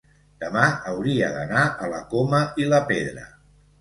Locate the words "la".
1.93-1.99, 2.73-2.81